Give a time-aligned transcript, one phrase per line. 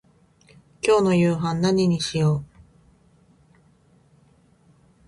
[0.81, 2.45] 今日の夕飯何にしよう。